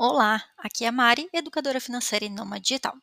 Olá, 0.00 0.48
aqui 0.58 0.84
é 0.84 0.86
a 0.86 0.92
Mari, 0.92 1.28
educadora 1.32 1.80
financeira 1.80 2.24
e 2.24 2.28
nômade 2.28 2.62
digital. 2.62 2.94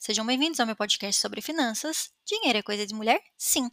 Sejam 0.00 0.24
bem-vindos 0.24 0.58
ao 0.58 0.64
meu 0.64 0.74
podcast 0.74 1.20
sobre 1.20 1.42
finanças. 1.42 2.10
Dinheiro 2.24 2.58
é 2.60 2.62
coisa 2.62 2.86
de 2.86 2.94
mulher? 2.94 3.22
Sim. 3.36 3.70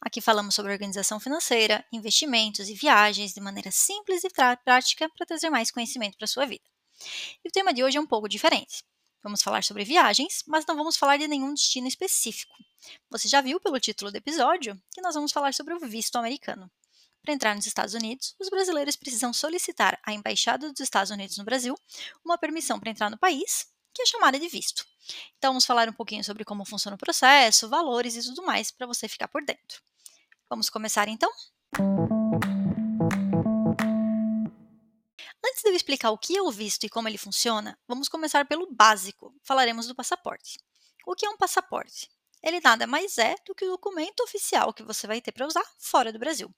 Aqui 0.00 0.20
falamos 0.20 0.52
sobre 0.52 0.72
organização 0.72 1.20
financeira, 1.20 1.86
investimentos 1.92 2.68
e 2.68 2.74
viagens 2.74 3.32
de 3.32 3.40
maneira 3.40 3.70
simples 3.70 4.24
e 4.24 4.28
prática 4.64 5.08
para 5.10 5.24
trazer 5.24 5.50
mais 5.50 5.70
conhecimento 5.70 6.18
para 6.18 6.26
sua 6.26 6.46
vida. 6.46 6.64
E 7.44 7.48
o 7.48 7.52
tema 7.52 7.72
de 7.72 7.84
hoje 7.84 7.96
é 7.96 8.00
um 8.00 8.06
pouco 8.08 8.28
diferente. 8.28 8.82
Vamos 9.22 9.40
falar 9.40 9.62
sobre 9.62 9.84
viagens, 9.84 10.42
mas 10.48 10.66
não 10.66 10.74
vamos 10.74 10.96
falar 10.96 11.18
de 11.18 11.28
nenhum 11.28 11.54
destino 11.54 11.86
específico. 11.86 12.56
Você 13.08 13.28
já 13.28 13.40
viu 13.40 13.60
pelo 13.60 13.78
título 13.78 14.10
do 14.10 14.16
episódio 14.16 14.76
que 14.92 15.00
nós 15.00 15.14
vamos 15.14 15.30
falar 15.30 15.54
sobre 15.54 15.74
o 15.74 15.78
visto 15.78 16.16
americano. 16.16 16.68
Para 17.26 17.34
entrar 17.34 17.56
nos 17.56 17.66
Estados 17.66 17.92
Unidos, 17.92 18.36
os 18.38 18.48
brasileiros 18.48 18.94
precisam 18.94 19.32
solicitar 19.32 19.98
à 20.06 20.12
Embaixada 20.12 20.70
dos 20.70 20.78
Estados 20.78 21.10
Unidos 21.10 21.36
no 21.36 21.44
Brasil 21.44 21.76
uma 22.24 22.38
permissão 22.38 22.78
para 22.78 22.88
entrar 22.88 23.10
no 23.10 23.18
país, 23.18 23.66
que 23.92 24.00
é 24.00 24.06
chamada 24.06 24.38
de 24.38 24.46
visto. 24.46 24.86
Então, 25.36 25.50
vamos 25.50 25.66
falar 25.66 25.88
um 25.88 25.92
pouquinho 25.92 26.22
sobre 26.22 26.44
como 26.44 26.64
funciona 26.64 26.94
o 26.94 26.98
processo, 26.98 27.68
valores 27.68 28.14
e 28.14 28.22
tudo 28.22 28.44
mais 28.44 28.70
para 28.70 28.86
você 28.86 29.08
ficar 29.08 29.26
por 29.26 29.44
dentro. 29.44 29.82
Vamos 30.48 30.70
começar 30.70 31.08
então? 31.08 31.28
Antes 35.44 35.62
de 35.64 35.70
eu 35.70 35.74
explicar 35.74 36.12
o 36.12 36.18
que 36.18 36.36
é 36.36 36.42
o 36.42 36.52
visto 36.52 36.84
e 36.84 36.88
como 36.88 37.08
ele 37.08 37.18
funciona, 37.18 37.76
vamos 37.88 38.08
começar 38.08 38.46
pelo 38.46 38.72
básico. 38.72 39.34
Falaremos 39.42 39.88
do 39.88 39.96
passaporte. 39.96 40.60
O 41.04 41.16
que 41.16 41.26
é 41.26 41.28
um 41.28 41.36
passaporte? 41.36 42.08
Ele 42.46 42.60
nada 42.60 42.86
mais 42.86 43.18
é 43.18 43.34
do 43.44 43.54
que 43.54 43.64
o 43.64 43.70
documento 43.70 44.20
oficial 44.20 44.72
que 44.72 44.84
você 44.84 45.06
vai 45.06 45.20
ter 45.20 45.32
para 45.32 45.46
usar 45.46 45.64
fora 45.78 46.12
do 46.12 46.18
Brasil. 46.18 46.48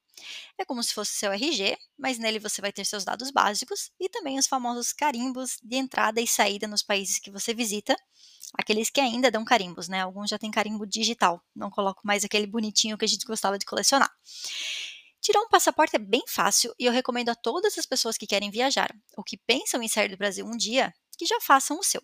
É 0.55 0.63
como 0.63 0.83
se 0.83 0.93
fosse 0.93 1.13
seu 1.13 1.31
RG, 1.31 1.75
mas 1.97 2.19
nele 2.19 2.37
você 2.37 2.61
vai 2.61 2.71
ter 2.71 2.85
seus 2.85 3.03
dados 3.03 3.31
básicos 3.31 3.91
e 3.99 4.07
também 4.07 4.37
os 4.37 4.45
famosos 4.45 4.93
carimbos 4.93 5.57
de 5.63 5.77
entrada 5.77 6.21
e 6.21 6.27
saída 6.27 6.67
nos 6.67 6.83
países 6.83 7.17
que 7.17 7.31
você 7.31 7.55
visita, 7.55 7.95
aqueles 8.53 8.91
que 8.91 9.01
ainda 9.01 9.31
dão 9.31 9.43
carimbos, 9.43 9.87
né? 9.87 10.01
Alguns 10.01 10.29
já 10.29 10.37
têm 10.37 10.51
carimbo 10.51 10.85
digital, 10.85 11.43
não 11.55 11.71
coloco 11.71 12.01
mais 12.05 12.23
aquele 12.23 12.45
bonitinho 12.45 12.97
que 12.97 13.05
a 13.05 13.07
gente 13.07 13.25
gostava 13.25 13.57
de 13.57 13.65
colecionar. 13.65 14.11
Tirar 15.19 15.41
um 15.41 15.49
passaporte 15.49 15.95
é 15.95 15.99
bem 15.99 16.23
fácil 16.27 16.73
e 16.77 16.85
eu 16.85 16.91
recomendo 16.91 17.29
a 17.29 17.35
todas 17.35 17.77
as 17.79 17.85
pessoas 17.85 18.15
que 18.15 18.27
querem 18.27 18.51
viajar 18.51 18.95
ou 19.17 19.23
que 19.23 19.37
pensam 19.37 19.81
em 19.81 19.87
sair 19.87 20.09
do 20.09 20.17
Brasil 20.17 20.45
um 20.45 20.55
dia 20.55 20.93
que 21.17 21.25
já 21.25 21.39
façam 21.41 21.79
o 21.79 21.83
seu 21.83 22.01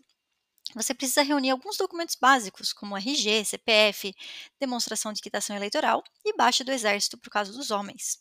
você 0.73 0.93
precisa 0.93 1.21
reunir 1.21 1.51
alguns 1.51 1.77
documentos 1.77 2.15
básicos, 2.15 2.73
como 2.73 2.97
RG, 2.97 3.45
CPF, 3.45 4.15
demonstração 4.59 5.13
de 5.13 5.21
quitação 5.21 5.55
eleitoral 5.55 6.03
e 6.23 6.35
baixa 6.35 6.63
do 6.63 6.71
Exército 6.71 7.17
para 7.17 7.27
o 7.27 7.31
caso 7.31 7.53
dos 7.53 7.71
homens. 7.71 8.19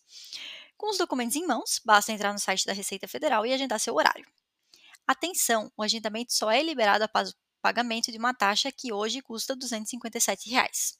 Com 0.76 0.90
os 0.90 0.98
documentos 0.98 1.36
em 1.36 1.46
mãos, 1.46 1.80
basta 1.84 2.12
entrar 2.12 2.32
no 2.32 2.38
site 2.38 2.66
da 2.66 2.72
Receita 2.72 3.08
Federal 3.08 3.46
e 3.46 3.52
agendar 3.52 3.80
seu 3.80 3.94
horário. 3.94 4.26
Atenção, 5.06 5.72
o 5.76 5.82
agendamento 5.82 6.32
só 6.32 6.50
é 6.50 6.62
liberado 6.62 7.04
após 7.04 7.30
o 7.30 7.34
pagamento 7.62 8.12
de 8.12 8.18
uma 8.18 8.34
taxa 8.34 8.70
que 8.70 8.92
hoje 8.92 9.22
custa 9.22 9.56
257 9.56 10.50
reais. 10.50 10.98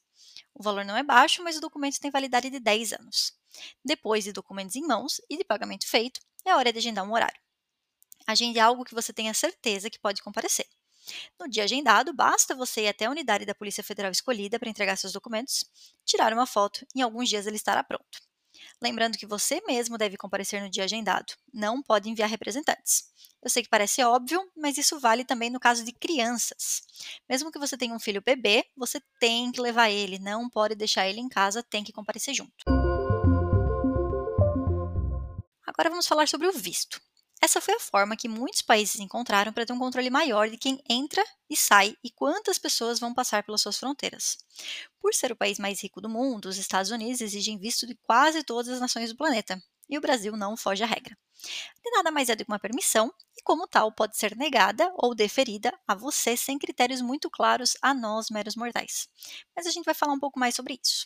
O 0.53 0.63
valor 0.63 0.85
não 0.85 0.97
é 0.97 1.03
baixo, 1.03 1.43
mas 1.43 1.57
o 1.57 1.61
documento 1.61 1.99
tem 1.99 2.11
validade 2.11 2.49
de 2.49 2.59
10 2.59 2.93
anos. 2.93 3.33
Depois 3.83 4.23
de 4.23 4.31
documentos 4.31 4.75
em 4.75 4.81
mãos 4.81 5.21
e 5.29 5.37
de 5.37 5.43
pagamento 5.43 5.87
feito, 5.87 6.19
é 6.43 6.55
hora 6.55 6.71
de 6.71 6.79
agendar 6.79 7.05
um 7.05 7.13
horário. 7.13 7.39
Agende 8.27 8.59
algo 8.59 8.83
que 8.83 8.93
você 8.93 9.13
tenha 9.13 9.33
certeza 9.33 9.89
que 9.89 9.99
pode 9.99 10.21
comparecer. 10.21 10.67
No 11.39 11.47
dia 11.47 11.63
agendado, 11.63 12.13
basta 12.13 12.55
você 12.55 12.81
ir 12.81 12.87
até 12.87 13.05
a 13.05 13.11
unidade 13.11 13.45
da 13.45 13.55
Polícia 13.55 13.83
Federal 13.83 14.11
escolhida 14.11 14.59
para 14.59 14.69
entregar 14.69 14.95
seus 14.97 15.13
documentos, 15.13 15.65
tirar 16.05 16.33
uma 16.33 16.45
foto 16.45 16.85
e 16.95 16.99
em 16.99 17.01
alguns 17.01 17.29
dias 17.29 17.45
ele 17.47 17.55
estará 17.55 17.83
pronto. 17.83 18.25
Lembrando 18.81 19.17
que 19.17 19.25
você 19.25 19.61
mesmo 19.67 19.97
deve 19.97 20.17
comparecer 20.17 20.61
no 20.61 20.69
dia 20.69 20.83
agendado, 20.83 21.33
não 21.53 21.81
pode 21.81 22.09
enviar 22.09 22.29
representantes. 22.29 23.09
Eu 23.41 23.49
sei 23.49 23.63
que 23.63 23.69
parece 23.69 24.01
óbvio, 24.03 24.41
mas 24.55 24.77
isso 24.77 24.99
vale 24.99 25.23
também 25.23 25.49
no 25.49 25.59
caso 25.59 25.83
de 25.83 25.91
crianças. 25.91 26.81
Mesmo 27.29 27.51
que 27.51 27.59
você 27.59 27.77
tenha 27.77 27.93
um 27.93 27.99
filho 27.99 28.21
bebê, 28.21 28.65
você 28.75 28.99
tem 29.19 29.51
que 29.51 29.61
levar 29.61 29.89
ele, 29.89 30.19
não 30.19 30.49
pode 30.49 30.75
deixar 30.75 31.07
ele 31.07 31.19
em 31.19 31.29
casa, 31.29 31.61
tem 31.61 31.83
que 31.83 31.93
comparecer 31.93 32.33
junto. 32.33 32.65
Agora 35.67 35.89
vamos 35.89 36.07
falar 36.07 36.27
sobre 36.27 36.47
o 36.47 36.53
visto. 36.53 37.01
Essa 37.45 37.61
foi 37.61 37.75
a 37.75 37.79
forma 37.79 38.17
que 38.17 38.27
muitos 38.27 38.63
países 38.63 38.99
encontraram 38.99 39.53
para 39.53 39.67
ter 39.67 39.71
um 39.71 39.77
controle 39.77 40.09
maior 40.09 40.49
de 40.49 40.57
quem 40.57 40.81
entra 40.89 41.23
e 41.47 41.55
sai 41.55 41.95
e 42.03 42.09
quantas 42.09 42.57
pessoas 42.57 42.99
vão 42.99 43.13
passar 43.13 43.43
pelas 43.43 43.61
suas 43.61 43.77
fronteiras. 43.77 44.39
Por 44.99 45.13
ser 45.13 45.31
o 45.31 45.35
país 45.35 45.59
mais 45.59 45.79
rico 45.83 46.01
do 46.01 46.09
mundo, 46.09 46.49
os 46.49 46.57
Estados 46.57 46.89
Unidos 46.89 47.21
exigem 47.21 47.59
visto 47.59 47.85
de 47.85 47.93
quase 48.01 48.43
todas 48.43 48.69
as 48.69 48.79
nações 48.79 49.11
do 49.11 49.15
planeta, 49.15 49.61
e 49.87 49.95
o 49.95 50.01
Brasil 50.01 50.35
não 50.35 50.57
foge 50.57 50.81
à 50.81 50.87
regra. 50.87 51.15
De 51.83 51.91
nada 51.91 52.09
mais 52.09 52.29
é 52.29 52.35
do 52.35 52.43
que 52.43 52.51
uma 52.51 52.57
permissão, 52.57 53.13
e 53.37 53.43
como 53.43 53.67
tal 53.67 53.91
pode 53.91 54.17
ser 54.17 54.35
negada 54.35 54.91
ou 54.95 55.13
deferida 55.13 55.71
a 55.87 55.93
você 55.93 56.35
sem 56.35 56.57
critérios 56.57 56.99
muito 56.99 57.29
claros 57.29 57.73
a 57.79 57.93
nós, 57.93 58.31
meros 58.31 58.55
mortais. 58.55 59.07
Mas 59.55 59.67
a 59.67 59.69
gente 59.69 59.85
vai 59.85 59.93
falar 59.93 60.13
um 60.13 60.19
pouco 60.19 60.39
mais 60.39 60.55
sobre 60.55 60.79
isso. 60.83 61.05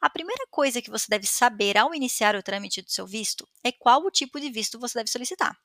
A 0.00 0.08
primeira 0.10 0.46
coisa 0.50 0.82
que 0.82 0.90
você 0.90 1.06
deve 1.08 1.26
saber 1.26 1.76
ao 1.76 1.94
iniciar 1.94 2.34
o 2.36 2.42
trâmite 2.42 2.82
do 2.82 2.90
seu 2.90 3.06
visto 3.06 3.48
é 3.64 3.72
qual 3.72 4.04
o 4.04 4.10
tipo 4.10 4.40
de 4.40 4.50
visto 4.50 4.78
você 4.78 4.98
deve 4.98 5.10
solicitar. 5.10 5.58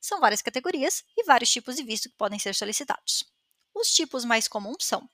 São 0.00 0.20
várias 0.20 0.42
categorias 0.42 1.04
e 1.16 1.24
vários 1.24 1.50
tipos 1.50 1.76
de 1.76 1.82
visto 1.82 2.08
que 2.08 2.16
podem 2.16 2.38
ser 2.38 2.54
solicitados. 2.54 3.24
Os 3.74 3.88
tipos 3.88 4.24
mais 4.24 4.48
comuns 4.48 4.84
são 4.84 5.08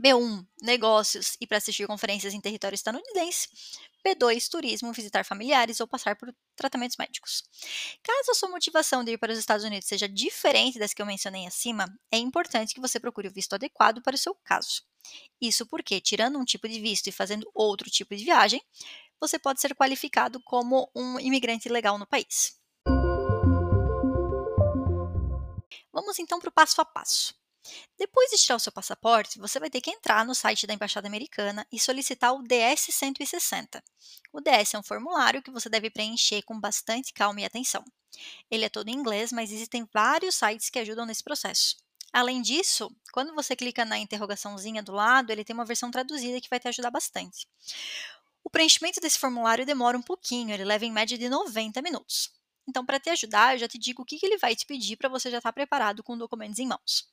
B1, 0.00 0.46
negócios 0.62 1.36
e 1.40 1.46
para 1.46 1.58
assistir 1.58 1.86
conferências 1.86 2.32
em 2.32 2.40
território 2.40 2.76
estadunidense. 2.76 3.48
B2, 4.06 4.48
turismo, 4.48 4.92
visitar 4.92 5.24
familiares 5.24 5.80
ou 5.80 5.88
passar 5.88 6.14
por 6.16 6.32
tratamentos 6.54 6.96
médicos. 6.96 7.42
Caso 8.02 8.30
a 8.30 8.34
sua 8.34 8.48
motivação 8.48 9.02
de 9.02 9.12
ir 9.12 9.18
para 9.18 9.32
os 9.32 9.38
Estados 9.38 9.64
Unidos 9.64 9.88
seja 9.88 10.08
diferente 10.08 10.78
das 10.78 10.94
que 10.94 11.02
eu 11.02 11.06
mencionei 11.06 11.46
acima, 11.46 11.86
é 12.12 12.16
importante 12.16 12.74
que 12.74 12.80
você 12.80 13.00
procure 13.00 13.28
o 13.28 13.32
visto 13.32 13.54
adequado 13.54 14.00
para 14.00 14.14
o 14.14 14.18
seu 14.18 14.36
caso. 14.44 14.82
Isso 15.40 15.66
porque, 15.66 16.00
tirando 16.00 16.38
um 16.38 16.44
tipo 16.44 16.68
de 16.68 16.80
visto 16.80 17.06
e 17.06 17.12
fazendo 17.12 17.50
outro 17.54 17.90
tipo 17.90 18.14
de 18.16 18.24
viagem, 18.24 18.62
você 19.20 19.38
pode 19.38 19.60
ser 19.60 19.74
qualificado 19.74 20.40
como 20.42 20.90
um 20.94 21.18
imigrante 21.18 21.68
legal 21.68 21.98
no 21.98 22.06
país. 22.06 22.56
Vamos 25.92 26.18
então 26.18 26.38
para 26.38 26.48
o 26.48 26.52
passo 26.52 26.80
a 26.80 26.84
passo. 26.84 27.34
Depois 27.98 28.30
de 28.30 28.38
tirar 28.38 28.56
o 28.56 28.60
seu 28.60 28.72
passaporte, 28.72 29.38
você 29.38 29.58
vai 29.58 29.68
ter 29.68 29.80
que 29.80 29.90
entrar 29.90 30.24
no 30.24 30.34
site 30.34 30.66
da 30.66 30.72
Embaixada 30.72 31.06
Americana 31.06 31.66
e 31.70 31.78
solicitar 31.78 32.32
o 32.32 32.42
DS-160. 32.42 33.82
O 34.32 34.40
DS 34.40 34.74
é 34.74 34.78
um 34.78 34.82
formulário 34.82 35.42
que 35.42 35.50
você 35.50 35.68
deve 35.68 35.90
preencher 35.90 36.42
com 36.42 36.58
bastante 36.58 37.12
calma 37.12 37.40
e 37.40 37.44
atenção. 37.44 37.84
Ele 38.50 38.64
é 38.64 38.68
todo 38.68 38.88
em 38.88 38.94
inglês, 38.94 39.32
mas 39.32 39.52
existem 39.52 39.86
vários 39.92 40.36
sites 40.36 40.70
que 40.70 40.78
ajudam 40.78 41.04
nesse 41.04 41.22
processo. 41.22 41.76
Além 42.12 42.40
disso, 42.40 42.90
quando 43.12 43.34
você 43.34 43.54
clica 43.54 43.84
na 43.84 43.98
interrogaçãozinha 43.98 44.82
do 44.82 44.92
lado, 44.92 45.30
ele 45.30 45.44
tem 45.44 45.54
uma 45.54 45.64
versão 45.64 45.90
traduzida 45.90 46.40
que 46.40 46.48
vai 46.48 46.58
te 46.58 46.68
ajudar 46.68 46.90
bastante. 46.90 47.46
O 48.42 48.50
preenchimento 48.50 49.00
desse 49.00 49.18
formulário 49.18 49.66
demora 49.66 49.98
um 49.98 50.02
pouquinho, 50.02 50.52
ele 50.52 50.64
leva 50.64 50.86
em 50.86 50.92
média 50.92 51.18
de 51.18 51.28
90 51.28 51.82
minutos. 51.82 52.32
Então, 52.66 52.84
para 52.84 52.98
te 52.98 53.10
ajudar, 53.10 53.54
eu 53.54 53.58
já 53.58 53.68
te 53.68 53.78
digo 53.78 54.02
o 54.02 54.04
que, 54.04 54.18
ele 54.22 54.38
vai 54.38 54.56
te 54.56 54.66
pedir 54.66 54.96
para 54.96 55.08
você 55.08 55.30
já 55.30 55.38
estar 55.38 55.50
tá 55.50 55.52
preparado 55.52 56.02
com 56.02 56.16
documentos 56.16 56.58
em 56.58 56.66
mãos. 56.66 57.08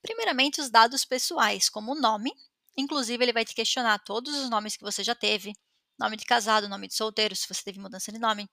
Primeiramente, 0.00 0.60
os 0.60 0.70
dados 0.70 1.04
pessoais, 1.04 1.68
como 1.68 1.92
o 1.92 2.00
nome, 2.00 2.32
inclusive 2.76 3.22
ele 3.22 3.32
vai 3.32 3.44
te 3.44 3.54
questionar 3.54 3.98
todos 3.98 4.34
os 4.34 4.50
nomes 4.50 4.76
que 4.76 4.82
você 4.82 5.04
já 5.04 5.14
teve, 5.14 5.54
nome 5.98 6.16
de 6.16 6.24
casado, 6.24 6.68
nome 6.68 6.88
de 6.88 6.94
solteiro, 6.94 7.34
se 7.36 7.46
você 7.48 7.62
teve 7.62 7.78
mudança 7.78 8.10
de 8.10 8.18
nome, 8.18 8.48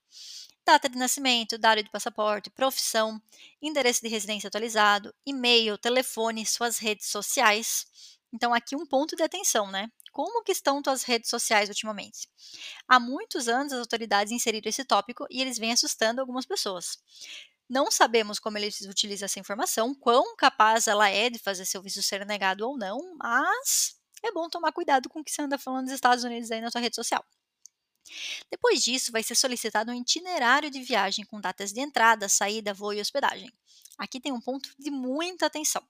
data 0.66 0.88
de 0.88 0.98
nascimento, 0.98 1.58
data 1.58 1.82
de 1.82 1.90
passaporte, 1.90 2.50
profissão, 2.50 3.22
endereço 3.62 4.02
de 4.02 4.08
residência 4.08 4.48
atualizado, 4.48 5.14
e-mail, 5.26 5.78
telefone, 5.78 6.46
suas 6.46 6.78
redes 6.78 7.08
sociais. 7.08 7.88
Então 8.32 8.54
aqui 8.54 8.76
um 8.76 8.86
ponto 8.86 9.16
de 9.16 9.24
atenção, 9.24 9.72
né? 9.72 9.90
Como 10.12 10.44
que 10.44 10.52
estão 10.52 10.82
tuas 10.82 11.04
redes 11.04 11.30
sociais 11.30 11.70
ultimamente? 11.70 12.28
Há 12.88 13.00
muitos 13.00 13.48
anos 13.48 13.74
as 13.74 13.80
autoridades 13.80 14.32
inseriram 14.32 14.70
esse 14.70 14.84
tópico 14.84 15.26
e 15.30 15.42
eles 15.42 15.58
vêm 15.58 15.72
assustando 15.72 16.22
algumas 16.22 16.46
pessoas. 16.46 16.98
Não 17.70 17.92
sabemos 17.92 18.40
como 18.40 18.58
eles 18.58 18.82
utilizam 18.82 19.26
essa 19.26 19.40
informação, 19.40 19.94
quão 19.94 20.36
capaz 20.36 20.88
ela 20.88 21.08
é 21.10 21.30
de 21.30 21.38
fazer 21.38 21.66
seu 21.66 21.82
visto 21.82 22.02
ser 22.02 22.26
negado 22.26 22.68
ou 22.68 22.78
não, 22.78 23.16
mas 23.16 23.99
é 24.24 24.32
bom 24.32 24.50
tomar 24.50 24.72
cuidado 24.72 25.10
com 25.10 25.20
o 25.20 25.24
que 25.24 25.32
você 25.32 25.42
anda 25.42 25.58
falando 25.58 25.86
dos 25.86 25.94
Estados 25.94 26.24
Unidos 26.24 26.52
aí 26.52 26.62
na 26.62 26.72
sua 26.72 26.82
rede 26.82 26.96
social. 26.96 27.26
Depois 28.50 28.84
disso, 28.84 29.12
vai 29.12 29.24
ser 29.24 29.36
solicitado 29.36 29.92
um 29.92 29.96
itinerário 29.96 30.70
de 30.70 30.82
viagem 30.82 31.26
com 31.26 31.40
datas 31.40 31.72
de 31.72 31.80
entrada, 31.80 32.28
saída, 32.28 32.74
voo 32.74 32.94
e 32.94 33.02
hospedagem. 33.02 33.52
Aqui 33.98 34.20
tem 34.20 34.32
um 34.32 34.42
ponto 34.42 34.70
de 34.80 34.90
muita 34.90 35.46
atenção. 35.46 35.86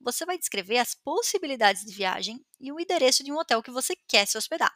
Você 0.00 0.24
vai 0.24 0.38
descrever 0.38 0.78
as 0.78 0.94
possibilidades 0.94 1.84
de 1.84 1.92
viagem 1.92 2.44
e 2.60 2.72
o 2.72 2.80
endereço 2.80 3.24
de 3.24 3.32
um 3.32 3.36
hotel 3.36 3.62
que 3.62 3.70
você 3.70 3.96
quer 4.08 4.26
se 4.26 4.38
hospedar. 4.38 4.74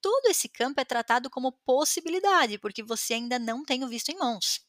Todo 0.00 0.26
esse 0.26 0.48
campo 0.48 0.80
é 0.80 0.84
tratado 0.84 1.28
como 1.28 1.52
possibilidade, 1.64 2.58
porque 2.58 2.82
você 2.82 3.14
ainda 3.14 3.38
não 3.38 3.64
tem 3.64 3.84
o 3.84 3.88
visto 3.88 4.10
em 4.10 4.18
mãos. 4.18 4.60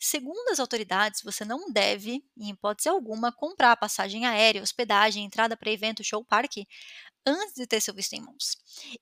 Segundo 0.00 0.48
as 0.50 0.58
autoridades, 0.58 1.22
você 1.22 1.44
não 1.44 1.70
deve, 1.70 2.24
em 2.36 2.50
hipótese 2.50 2.88
alguma, 2.88 3.30
comprar 3.30 3.76
passagem 3.76 4.26
aérea, 4.26 4.62
hospedagem, 4.62 5.24
entrada 5.24 5.56
para 5.56 5.70
evento, 5.70 6.02
show, 6.02 6.24
parque 6.24 6.66
antes 7.26 7.54
de 7.54 7.66
ter 7.66 7.80
seu 7.80 7.94
visto 7.94 8.14
em 8.14 8.20
mãos. 8.20 8.56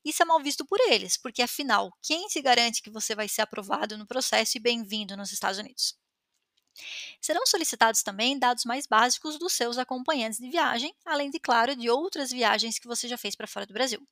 Isso 0.05 0.21
é 0.21 0.25
mal 0.25 0.41
visto 0.41 0.65
por 0.65 0.79
eles, 0.89 1.17
porque 1.17 1.41
afinal, 1.41 1.91
quem 2.03 2.29
se 2.29 2.41
garante 2.41 2.81
que 2.83 2.89
você 2.91 3.15
vai 3.15 3.29
ser 3.29 3.41
aprovado 3.43 3.97
no 3.97 4.07
processo 4.07 4.57
e 4.57 4.61
bem-vindo 4.61 5.17
nos 5.17 5.31
Estados 5.31 5.59
Unidos? 5.59 5.97
Serão 7.21 7.45
solicitados 7.45 8.03
também 8.03 8.37
dados 8.37 8.65
mais 8.65 8.85
básicos 8.85 9.37
dos 9.39 9.53
seus 9.53 9.77
acompanhantes 9.77 10.39
de 10.39 10.49
viagem, 10.49 10.93
além 11.05 11.29
de, 11.29 11.39
claro, 11.39 11.75
de 11.75 11.89
outras 11.89 12.31
viagens 12.31 12.77
que 12.79 12.87
você 12.87 13.07
já 13.07 13.17
fez 13.17 13.35
para 13.35 13.47
fora 13.47 13.65
do 13.65 13.73
Brasil. 13.73 14.05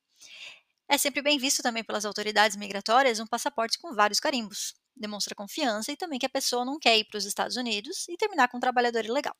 É 0.88 0.98
sempre 0.98 1.22
bem 1.22 1.38
visto 1.38 1.62
também 1.62 1.84
pelas 1.84 2.04
autoridades 2.04 2.56
migratórias 2.56 3.20
um 3.20 3.26
passaporte 3.26 3.78
com 3.78 3.94
vários 3.94 4.20
carimbos. 4.20 4.74
Demonstra 4.98 5.34
confiança 5.34 5.92
e 5.92 5.96
também 5.96 6.18
que 6.18 6.26
a 6.26 6.30
pessoa 6.30 6.64
não 6.64 6.78
quer 6.78 6.98
ir 6.98 7.04
para 7.04 7.18
os 7.18 7.24
Estados 7.24 7.56
Unidos 7.56 8.06
e 8.08 8.16
terminar 8.16 8.48
com 8.48 8.58
um 8.58 8.60
trabalhador 8.60 9.04
ilegal. 9.04 9.34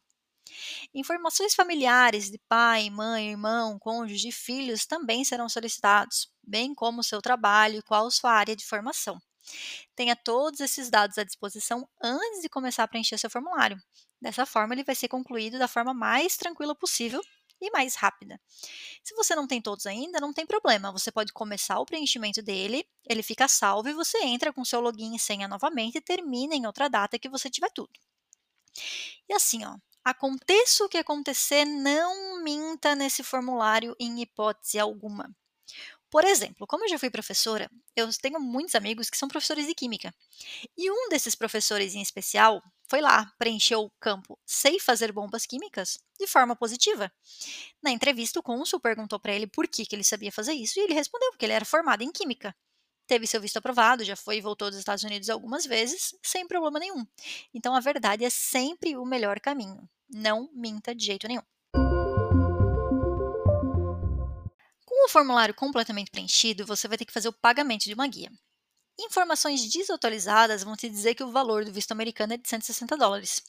Informações 0.94 1.54
familiares 1.54 2.30
de 2.30 2.38
pai, 2.48 2.90
mãe, 2.90 3.30
irmão, 3.30 3.78
cônjuge 3.78 4.28
e 4.28 4.32
filhos 4.32 4.86
também 4.86 5.24
serão 5.24 5.48
solicitados, 5.48 6.30
bem 6.42 6.74
como 6.74 7.00
o 7.00 7.04
seu 7.04 7.20
trabalho 7.22 7.78
e 7.78 7.82
qual 7.82 8.10
sua 8.10 8.32
área 8.32 8.56
de 8.56 8.66
formação. 8.66 9.18
Tenha 9.96 10.16
todos 10.16 10.60
esses 10.60 10.90
dados 10.90 11.18
à 11.18 11.24
disposição 11.24 11.88
antes 12.02 12.42
de 12.42 12.48
começar 12.48 12.84
a 12.84 12.88
preencher 12.88 13.18
seu 13.18 13.30
formulário. 13.30 13.78
Dessa 14.20 14.46
forma, 14.46 14.74
ele 14.74 14.84
vai 14.84 14.94
ser 14.94 15.08
concluído 15.08 15.58
da 15.58 15.68
forma 15.68 15.94
mais 15.94 16.36
tranquila 16.36 16.74
possível 16.74 17.22
e 17.60 17.70
mais 17.70 17.94
rápida. 17.94 18.40
Se 19.02 19.14
você 19.14 19.34
não 19.34 19.46
tem 19.46 19.60
todos 19.60 19.86
ainda, 19.86 20.20
não 20.20 20.32
tem 20.32 20.46
problema. 20.46 20.92
Você 20.92 21.10
pode 21.10 21.32
começar 21.32 21.78
o 21.78 21.86
preenchimento 21.86 22.42
dele, 22.42 22.86
ele 23.08 23.22
fica 23.22 23.48
salvo 23.48 23.88
e 23.88 23.94
você 23.94 24.18
entra 24.18 24.52
com 24.52 24.64
seu 24.64 24.80
login 24.80 25.14
e 25.14 25.18
senha 25.18 25.48
novamente 25.48 25.98
e 25.98 26.00
termina 26.00 26.54
em 26.54 26.66
outra 26.66 26.88
data 26.88 27.18
que 27.18 27.28
você 27.28 27.50
tiver 27.50 27.70
tudo. 27.70 27.90
E 29.28 29.32
assim, 29.32 29.64
ó, 29.64 29.76
aconteça 30.04 30.84
o 30.84 30.88
que 30.88 30.98
acontecer, 30.98 31.64
não 31.64 32.42
minta 32.42 32.94
nesse 32.94 33.22
formulário 33.22 33.94
em 33.98 34.20
hipótese 34.22 34.78
alguma. 34.78 35.34
Por 36.10 36.24
exemplo, 36.24 36.66
como 36.66 36.84
eu 36.84 36.88
já 36.88 36.98
fui 36.98 37.10
professora, 37.10 37.70
eu 37.94 38.08
tenho 38.22 38.40
muitos 38.40 38.74
amigos 38.74 39.10
que 39.10 39.18
são 39.18 39.28
professores 39.28 39.66
de 39.66 39.74
química. 39.74 40.14
E 40.76 40.90
um 40.90 41.08
desses 41.10 41.34
professores 41.34 41.94
em 41.94 42.00
especial 42.00 42.62
foi 42.88 43.02
lá, 43.02 43.30
preencheu 43.38 43.82
o 43.82 43.90
campo 44.00 44.38
sei 44.46 44.80
fazer 44.80 45.12
bombas 45.12 45.44
químicas 45.44 45.98
de 46.18 46.26
forma 46.26 46.56
positiva. 46.56 47.12
Na 47.82 47.90
entrevista, 47.90 48.40
o 48.40 48.42
cônsul 48.42 48.80
perguntou 48.80 49.20
para 49.20 49.34
ele 49.34 49.46
por 49.46 49.68
que, 49.68 49.84
que 49.84 49.94
ele 49.94 50.02
sabia 50.02 50.32
fazer 50.32 50.54
isso 50.54 50.78
e 50.78 50.82
ele 50.82 50.94
respondeu 50.94 51.30
porque 51.30 51.44
ele 51.44 51.52
era 51.52 51.66
formado 51.66 52.02
em 52.02 52.10
química. 52.10 52.56
Teve 53.06 53.26
seu 53.26 53.40
visto 53.40 53.58
aprovado, 53.58 54.04
já 54.04 54.16
foi 54.16 54.38
e 54.38 54.40
voltou 54.40 54.70
dos 54.70 54.78
Estados 54.78 55.04
Unidos 55.04 55.28
algumas 55.28 55.66
vezes, 55.66 56.14
sem 56.22 56.46
problema 56.46 56.78
nenhum. 56.78 57.06
Então 57.52 57.74
a 57.74 57.80
verdade 57.80 58.24
é 58.24 58.30
sempre 58.30 58.96
o 58.96 59.04
melhor 59.04 59.38
caminho. 59.38 59.88
Não 60.08 60.50
minta 60.54 60.94
de 60.94 61.04
jeito 61.04 61.28
nenhum. 61.28 61.42
Com 64.86 65.04
o 65.04 65.08
formulário 65.08 65.54
completamente 65.54 66.10
preenchido, 66.10 66.64
você 66.64 66.88
vai 66.88 66.96
ter 66.96 67.04
que 67.04 67.12
fazer 67.12 67.28
o 67.28 67.32
pagamento 67.32 67.84
de 67.84 67.92
uma 67.92 68.06
guia. 68.06 68.32
Informações 68.98 69.70
desatualizadas 69.70 70.64
vão 70.64 70.76
te 70.76 70.88
dizer 70.88 71.14
que 71.14 71.22
o 71.22 71.30
valor 71.30 71.64
do 71.64 71.72
visto 71.72 71.92
americano 71.92 72.34
é 72.34 72.36
de 72.36 72.48
160 72.48 72.96
dólares. 72.96 73.42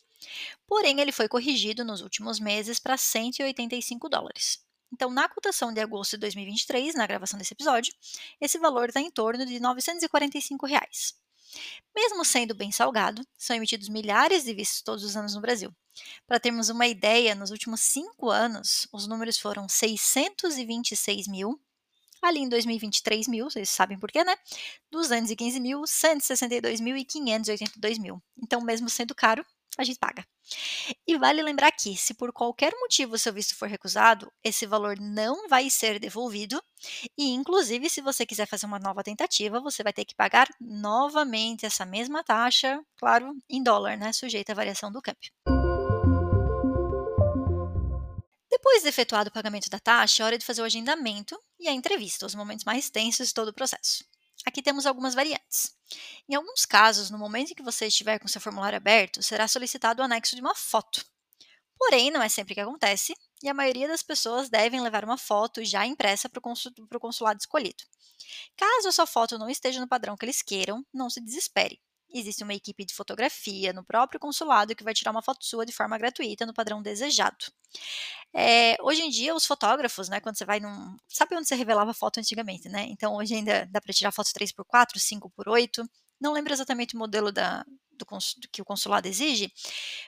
Porém, 0.68 1.00
ele 1.00 1.12
foi 1.12 1.28
corrigido 1.28 1.84
nos 1.84 2.02
últimos 2.02 2.40
meses 2.40 2.80
para 2.80 2.98
185 2.98 4.08
dólares. 4.08 4.60
Então, 4.92 5.10
na 5.10 5.28
cotação 5.30 5.74
de 5.74 5.82
agosto 5.82 6.12
de 6.12 6.22
2023, 6.22 6.96
na 6.96 7.08
gravação 7.08 7.38
desse 7.38 7.54
episódio, 7.54 7.94
esse 8.40 8.58
valor 8.58 8.90
está 8.90 9.00
em 9.00 9.10
torno 9.10 9.46
de 9.46 9.60
945 9.60 10.66
reais. 10.66 11.16
Mesmo 11.96 12.24
sendo 12.24 12.54
bem 12.54 12.72
salgado, 12.72 13.26
são 13.38 13.56
emitidos 13.56 13.90
milhares 13.90 14.44
de 14.44 14.54
vistos 14.54 14.82
todos 14.82 15.04
os 15.04 15.18
anos 15.18 15.34
no 15.34 15.42
Brasil. 15.42 15.74
Para 16.28 16.40
termos 16.40 16.70
uma 16.70 16.88
ideia, 16.88 17.34
nos 17.34 17.50
últimos 17.50 17.82
cinco 17.82 18.30
anos, 18.30 18.88
os 18.92 19.08
números 19.08 19.38
foram 19.38 19.68
626 19.68 21.28
mil, 21.28 21.60
ali 22.22 22.40
em 22.40 22.50
2023 22.50 23.28
mil, 23.28 23.50
vocês 23.50 23.70
sabem 23.70 23.98
por 24.00 24.12
quê, 24.12 24.24
né? 24.24 24.36
215 24.92 25.60
mil, 25.60 25.86
162 25.86 26.80
mil 26.80 26.98
e 26.98 27.06
582 27.06 27.98
mil. 27.98 28.22
Então, 28.42 28.62
mesmo 28.62 28.90
sendo 28.90 29.16
caro, 29.16 29.46
a 29.78 29.84
gente 29.84 30.00
paga. 30.00 30.26
E 31.08 31.18
vale 31.18 31.42
lembrar 31.42 31.72
que, 31.72 31.96
se 31.96 32.14
por 32.14 32.34
qualquer 32.34 32.74
motivo 32.80 33.16
o 33.16 33.18
seu 33.18 33.32
visto 33.32 33.56
for 33.56 33.70
recusado, 33.70 34.32
esse 34.44 34.66
valor 34.66 35.00
não 35.00 35.48
vai 35.48 35.70
ser 35.70 36.00
devolvido. 36.00 36.62
E, 37.18 37.30
inclusive, 37.30 37.90
se 37.90 38.02
você 38.02 38.26
quiser 38.26 38.48
fazer 38.48 38.66
uma 38.66 38.80
nova 38.80 39.04
tentativa, 39.04 39.60
você 39.60 39.84
vai 39.84 39.94
ter 39.94 40.06
que 40.06 40.16
pagar 40.16 40.48
novamente 40.60 41.66
essa 41.66 41.86
mesma 41.86 42.24
taxa, 42.24 42.82
claro, 42.98 43.36
em 43.50 43.64
dólar, 43.64 43.98
né? 43.98 44.12
Sujeita 44.12 44.52
à 44.52 44.56
variação 44.56 44.92
do 44.92 45.02
câmbio. 45.02 45.59
Depois 48.70 48.84
de 48.84 48.90
efetuado 48.90 49.30
o 49.30 49.34
pagamento 49.34 49.68
da 49.68 49.80
taxa, 49.80 50.22
é 50.22 50.26
hora 50.28 50.38
de 50.38 50.46
fazer 50.46 50.62
o 50.62 50.64
agendamento 50.64 51.36
e 51.60 51.68
a 51.68 51.72
entrevista, 51.72 52.28
os 52.28 52.36
momentos 52.36 52.64
mais 52.64 52.88
tensos 52.88 53.30
de 53.30 53.34
todo 53.34 53.48
o 53.48 53.54
processo. 53.54 54.06
Aqui 54.46 54.62
temos 54.62 54.86
algumas 54.86 55.16
variantes. 55.16 55.76
Em 56.30 56.36
alguns 56.36 56.68
casos, 56.68 57.10
no 57.10 57.18
momento 57.18 57.50
em 57.50 57.56
que 57.56 57.64
você 57.64 57.88
estiver 57.88 58.20
com 58.20 58.28
seu 58.28 58.40
formulário 58.40 58.78
aberto, 58.78 59.24
será 59.24 59.48
solicitado 59.48 60.04
o 60.04 60.06
anexo 60.06 60.36
de 60.36 60.42
uma 60.42 60.54
foto. 60.54 61.04
Porém, 61.80 62.12
não 62.12 62.22
é 62.22 62.30
sempre 62.30 62.54
que 62.54 62.62
acontece, 62.62 63.16
e 63.42 63.50
a 63.50 63.56
maioria 63.56 63.88
das 63.88 64.04
pessoas 64.04 64.50
devem 64.50 64.82
levar 64.82 65.04
uma 65.04 65.18
foto 65.18 65.66
já 65.66 65.84
impressa 65.88 66.30
para 66.30 66.38
o 66.40 67.00
consulado 67.00 67.40
escolhido. 67.40 67.84
Caso 68.56 68.90
a 68.90 68.92
sua 68.92 69.08
foto 69.08 69.40
não 69.40 69.50
esteja 69.50 69.80
no 69.80 69.88
padrão 69.88 70.16
que 70.16 70.26
eles 70.26 70.44
queiram, 70.44 70.86
não 70.94 71.10
se 71.10 71.20
desespere. 71.20 71.82
Existe 72.12 72.44
uma 72.44 72.54
equipe 72.54 72.86
de 72.86 72.94
fotografia 72.94 73.72
no 73.74 73.84
próprio 73.84 74.20
consulado 74.20 74.76
que 74.76 74.84
vai 74.84 74.94
tirar 74.94 75.12
uma 75.12 75.22
foto 75.22 75.46
sua 75.46 75.66
de 75.66 75.72
forma 75.72 75.98
gratuita 75.98 76.46
no 76.46 76.54
padrão 76.54 76.82
desejado. 76.82 77.46
É, 78.34 78.78
hoje 78.82 79.02
em 79.02 79.10
dia, 79.10 79.36
os 79.36 79.46
fotógrafos, 79.46 80.10
né, 80.10 80.20
quando 80.20 80.38
você 80.38 80.46
vai 80.46 80.60
num. 80.60 80.98
Sabe 81.08 81.36
onde 81.36 81.48
você 81.48 81.56
revelava 81.56 81.94
foto 81.94 82.20
antigamente, 82.20 82.70
né? 82.70 82.86
Então, 82.90 83.16
hoje 83.16 83.36
ainda 83.36 83.66
dá 83.72 83.82
para 83.82 83.94
tirar 83.94 84.12
fotos 84.12 84.34
3x4, 84.34 84.98
5x8. 84.98 85.88
Não 86.20 86.34
lembro 86.34 86.54
exatamente 86.54 86.96
o 86.96 87.00
modelo 87.00 87.32
da, 87.32 87.66
do 87.92 88.06
que 88.52 88.62
o 88.62 88.66
consulado 88.66 89.08
exige, 89.08 89.52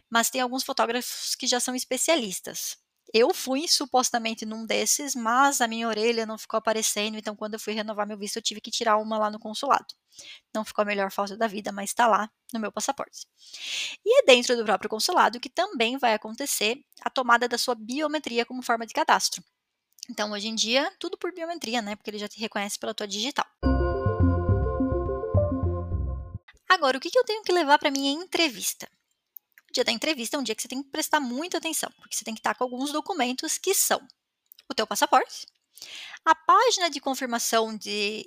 mas 0.09 0.29
tem 0.29 0.41
alguns 0.41 0.63
fotógrafos 0.63 1.35
que 1.35 1.47
já 1.47 1.59
são 1.59 1.75
especialistas. 1.75 2.77
Eu 3.13 3.33
fui 3.33 3.67
supostamente 3.67 4.45
num 4.45 4.65
desses, 4.65 5.15
mas 5.15 5.59
a 5.59 5.67
minha 5.67 5.87
orelha 5.87 6.25
não 6.25 6.37
ficou 6.37 6.57
aparecendo, 6.57 7.17
então 7.17 7.35
quando 7.35 7.55
eu 7.55 7.59
fui 7.59 7.73
renovar 7.73 8.07
meu 8.07 8.17
visto, 8.17 8.37
eu 8.37 8.41
tive 8.41 8.61
que 8.61 8.71
tirar 8.71 8.97
uma 8.97 9.17
lá 9.17 9.29
no 9.29 9.37
consulado. 9.37 9.93
Não 10.53 10.63
ficou 10.63 10.83
a 10.83 10.85
melhor 10.85 11.11
foto 11.11 11.35
da 11.35 11.47
vida, 11.47 11.71
mas 11.71 11.89
está 11.89 12.07
lá 12.07 12.29
no 12.53 12.59
meu 12.59 12.71
passaporte. 12.71 13.27
E 14.05 14.21
é 14.21 14.25
dentro 14.25 14.55
do 14.55 14.63
próprio 14.63 14.89
consulado 14.89 15.39
que 15.39 15.49
também 15.49 15.97
vai 15.97 16.13
acontecer 16.13 16.81
a 17.01 17.09
tomada 17.09 17.47
da 17.47 17.57
sua 17.57 17.75
biometria 17.75 18.45
como 18.45 18.63
forma 18.63 18.85
de 18.85 18.93
cadastro. 18.93 19.43
Então, 20.09 20.31
hoje 20.31 20.47
em 20.47 20.55
dia, 20.55 20.91
tudo 20.99 21.17
por 21.17 21.33
biometria, 21.33 21.81
né? 21.81 21.95
Porque 21.95 22.09
ele 22.09 22.17
já 22.17 22.27
te 22.27 22.39
reconhece 22.39 22.79
pela 22.79 22.93
tua 22.93 23.07
digital. 23.07 23.45
Agora, 26.67 26.97
o 26.97 27.01
que 27.01 27.11
eu 27.17 27.23
tenho 27.25 27.43
que 27.43 27.51
levar 27.51 27.77
para 27.77 27.91
minha 27.91 28.11
entrevista? 28.11 28.89
O 29.71 29.73
dia 29.73 29.85
da 29.85 29.91
entrevista 29.93 30.35
é 30.35 30.39
um 30.39 30.43
dia 30.43 30.53
que 30.53 30.61
você 30.61 30.67
tem 30.67 30.83
que 30.83 30.89
prestar 30.89 31.21
muita 31.21 31.57
atenção, 31.57 31.89
porque 31.95 32.13
você 32.13 32.25
tem 32.25 32.33
que 32.33 32.41
estar 32.41 32.53
com 32.55 32.65
alguns 32.65 32.91
documentos 32.91 33.57
que 33.57 33.73
são 33.73 34.05
o 34.69 34.73
teu 34.73 34.85
passaporte, 34.85 35.47
a 36.25 36.35
página 36.35 36.89
de 36.89 36.99
confirmação 36.99 37.77
de 37.77 38.25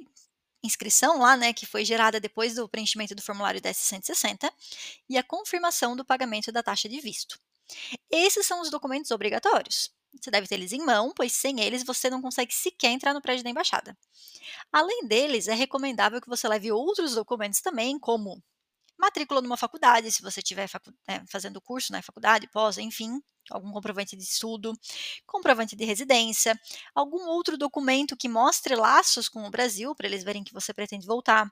inscrição 0.62 1.18
lá, 1.18 1.36
né, 1.36 1.52
que 1.52 1.66
foi 1.66 1.84
gerada 1.84 2.18
depois 2.18 2.54
do 2.54 2.66
preenchimento 2.66 3.14
do 3.14 3.20
formulário 3.20 3.60
DS-160 3.60 4.50
e 5.06 5.18
a 5.18 5.22
confirmação 5.22 5.94
do 5.94 6.02
pagamento 6.02 6.50
da 6.50 6.62
taxa 6.62 6.88
de 6.88 6.98
visto. 6.98 7.38
Esses 8.10 8.46
são 8.46 8.62
os 8.62 8.70
documentos 8.70 9.10
obrigatórios. 9.10 9.90
Você 10.18 10.30
deve 10.30 10.48
ter 10.48 10.54
eles 10.54 10.72
em 10.72 10.82
mão, 10.82 11.12
pois 11.14 11.32
sem 11.32 11.60
eles 11.60 11.84
você 11.84 12.08
não 12.08 12.22
consegue 12.22 12.54
sequer 12.54 12.88
entrar 12.88 13.12
no 13.12 13.20
prédio 13.20 13.44
da 13.44 13.50
embaixada. 13.50 13.94
Além 14.72 15.06
deles, 15.06 15.46
é 15.46 15.54
recomendável 15.54 16.22
que 16.22 16.28
você 16.28 16.48
leve 16.48 16.72
outros 16.72 17.14
documentos 17.14 17.60
também, 17.60 17.98
como 17.98 18.42
matrícula 19.04 19.40
numa 19.42 19.56
faculdade, 19.56 20.10
se 20.10 20.22
você 20.22 20.40
estiver 20.40 20.66
facu 20.68 20.92
é, 21.08 21.22
fazendo 21.28 21.60
curso 21.60 21.92
na 21.92 21.98
né, 21.98 22.02
faculdade, 22.02 22.48
pós, 22.48 22.78
enfim, 22.78 23.20
algum 23.50 23.70
comprovante 23.72 24.16
de 24.16 24.22
estudo, 24.22 24.72
comprovante 25.26 25.76
de 25.76 25.84
residência, 25.84 26.58
algum 26.94 27.26
outro 27.28 27.58
documento 27.58 28.16
que 28.16 28.28
mostre 28.28 28.74
laços 28.74 29.28
com 29.28 29.44
o 29.46 29.50
Brasil, 29.50 29.94
para 29.94 30.06
eles 30.06 30.24
verem 30.24 30.42
que 30.42 30.52
você 30.52 30.72
pretende 30.72 31.06
voltar. 31.06 31.46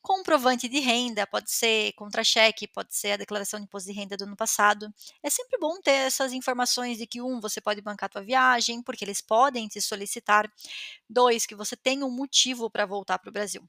Comprovante 0.00 0.68
de 0.68 0.78
renda, 0.80 1.26
pode 1.26 1.50
ser 1.50 1.92
contra-cheque, 1.94 2.68
pode 2.68 2.94
ser 2.94 3.12
a 3.12 3.16
declaração 3.16 3.60
de 3.60 3.66
imposto 3.66 3.90
de 3.90 3.96
renda 3.96 4.16
do 4.16 4.24
ano 4.24 4.36
passado. 4.36 4.92
É 5.22 5.30
sempre 5.30 5.58
bom 5.58 5.80
ter 5.80 5.92
essas 5.92 6.32
informações 6.32 6.98
de 6.98 7.06
que, 7.06 7.20
um, 7.20 7.40
você 7.40 7.60
pode 7.60 7.80
bancar 7.82 8.06
a 8.06 8.10
tua 8.10 8.22
viagem, 8.22 8.82
porque 8.82 9.04
eles 9.04 9.20
podem 9.20 9.68
te 9.68 9.80
solicitar. 9.80 10.50
Dois, 11.10 11.46
que 11.46 11.54
você 11.54 11.76
tem 11.76 12.02
um 12.04 12.10
motivo 12.10 12.70
para 12.70 12.86
voltar 12.86 13.18
para 13.18 13.28
o 13.30 13.32
Brasil. 13.32 13.68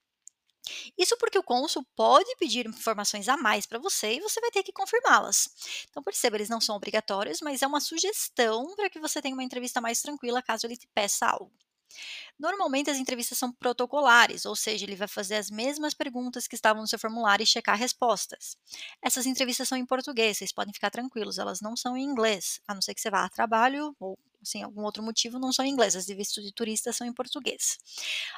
Isso 0.98 1.18
porque 1.18 1.38
o 1.38 1.44
cônsul 1.44 1.86
pode 1.96 2.36
pedir 2.38 2.68
informações 2.68 3.28
a 3.30 3.38
mais 3.38 3.66
para 3.66 3.80
você 3.80 4.14
e 4.14 4.20
você 4.22 4.40
vai 4.42 4.52
ter 4.52 4.64
que 4.64 4.72
confirmá-las. 4.72 5.50
Então, 5.90 6.04
perceba, 6.04 6.38
eles 6.38 6.50
não 6.50 6.62
são 6.62 6.76
obrigatórios, 6.76 7.40
mas 7.42 7.62
é 7.62 7.68
uma 7.68 7.82
sugestão 7.82 8.76
para 8.76 8.90
que 8.90 9.00
você 9.00 9.22
tenha 9.22 9.36
uma 9.36 9.44
entrevista 9.44 9.82
mais 9.82 10.02
tranquila 10.02 10.42
caso 10.42 10.68
ele 10.68 10.78
te 10.78 10.88
peça 10.94 11.26
algo. 11.28 11.52
Normalmente 12.38 12.90
as 12.90 12.98
entrevistas 12.98 13.38
são 13.38 13.52
protocolares, 13.52 14.46
ou 14.46 14.56
seja, 14.56 14.86
ele 14.86 14.96
vai 14.96 15.08
fazer 15.08 15.36
as 15.36 15.50
mesmas 15.50 15.94
perguntas 15.94 16.48
que 16.48 16.56
estavam 16.56 16.82
no 16.82 16.88
seu 16.88 17.00
formulário 17.00 17.44
e 17.44 17.48
checar 17.48 17.78
respostas. 17.78 18.58
Essas 19.02 19.26
entrevistas 19.26 19.68
são 19.68 19.78
em 19.78 19.86
português, 19.86 20.38
vocês 20.38 20.54
podem 20.54 20.74
ficar 20.74 20.90
tranquilos, 20.90 21.38
elas 21.38 21.62
não 21.62 21.76
são 21.76 21.98
em 21.98 22.04
inglês, 22.04 22.62
a 22.68 22.74
não 22.74 22.82
ser 22.82 22.94
que 22.94 23.02
você 23.02 23.10
vá 23.10 23.26
a 23.26 23.30
trabalho 23.30 23.96
ou 24.00 24.18
sem 24.44 24.64
algum 24.64 24.84
outro 24.84 25.04
motivo, 25.04 25.40
não 25.40 25.52
são 25.54 25.66
em 25.66 25.70
inglês, 25.70 25.96
as 25.96 26.06
de 26.06 26.16
visto 26.16 26.42
de 26.42 26.52
turista 26.54 26.94
são 26.94 27.06
em 27.08 27.14
português. 27.14 27.78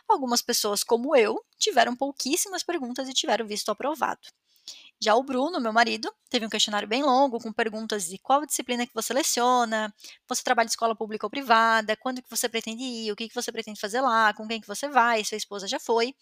Algumas 0.08 0.42
pessoas, 0.42 0.84
como 0.84 1.16
eu, 1.16 1.44
tiveram 1.58 1.96
pouquíssimas 1.96 2.64
perguntas 2.64 3.10
e 3.10 3.14
tiveram 3.14 3.48
visto 3.48 3.70
aprovado. 3.72 4.22
Já 5.02 5.16
o 5.16 5.24
Bruno, 5.24 5.60
meu 5.60 5.74
marido, 5.74 6.14
teve 6.30 6.46
um 6.46 6.50
questionário 6.50 6.88
bem 6.88 7.02
longo 7.04 7.40
com 7.40 7.52
perguntas 7.52 8.08
de 8.08 8.20
qual 8.20 8.46
disciplina 8.46 8.86
que 8.86 8.94
você 8.94 9.14
leciona, 9.14 9.94
você 10.28 10.44
trabalha 10.44 10.68
em 10.68 10.70
escola 10.70 10.96
pública 10.96 11.26
ou 11.26 11.30
privada, 11.30 11.98
quando 11.98 12.22
que 12.22 12.30
você 12.30 12.48
pretende 12.48 12.84
ir, 12.84 13.12
o 13.12 13.16
que 13.16 13.28
que 13.28 13.36
você 13.36 13.52
pretende 13.52 13.80
fazer 13.80 14.02
lá, 14.02 14.34
com 14.34 14.48
quem 14.48 14.62
que 14.62 14.68
você 14.68 14.88
vai, 14.88 15.24
sua 15.26 15.38
esposa 15.38 15.68
já 15.68 15.80
foi. 15.80 16.14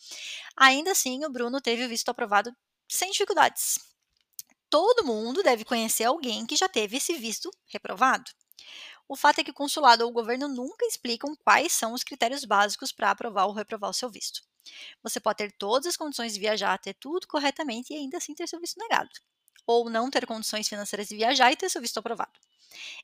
Ainda 0.58 0.92
assim, 0.92 1.26
o 1.26 1.30
Bruno 1.32 1.62
teve 1.62 1.86
o 1.86 1.90
visto 1.90 2.10
aprovado 2.10 2.52
sem 2.90 3.12
dificuldades. 3.12 3.80
Todo 4.70 5.06
mundo 5.06 5.44
deve 5.44 5.66
conhecer 5.66 6.06
alguém 6.06 6.46
que 6.46 6.56
já 6.56 6.70
teve 6.70 6.98
esse 6.98 7.14
visto 7.16 7.52
reprovado. 7.68 8.32
O 9.10 9.16
fato 9.16 9.40
é 9.40 9.44
que 9.44 9.52
o 9.52 9.56
consulado 9.56 10.04
ou 10.06 10.12
o 10.12 10.14
governo 10.14 10.48
nunca 10.48 10.86
explicam 10.86 11.36
quais 11.36 11.74
são 11.74 11.94
os 11.94 12.04
critérios 12.04 12.46
básicos 12.46 12.92
para 12.92 13.10
aprovar 13.10 13.48
ou 13.48 13.54
reprovar 13.54 13.90
o 13.90 13.94
seu 13.94 14.10
visto. 14.10 14.42
Você 15.02 15.20
pode 15.20 15.38
ter 15.38 15.52
todas 15.54 15.88
as 15.88 15.98
condições 15.98 16.34
de 16.34 16.40
viajar, 16.40 16.78
ter 16.78 16.94
tudo 16.94 17.28
corretamente 17.28 17.92
e 17.92 17.98
ainda 17.98 18.18
assim 18.18 18.36
ter 18.36 18.48
seu 18.48 18.60
visto 18.60 18.78
negado. 18.78 19.10
Ou 19.66 19.90
não 19.90 20.12
ter 20.12 20.28
condições 20.28 20.68
financeiras 20.68 21.08
de 21.08 21.16
viajar 21.16 21.52
e 21.52 21.58
ter 21.58 21.70
seu 21.70 21.82
visto 21.82 21.98
aprovado. 21.98 22.40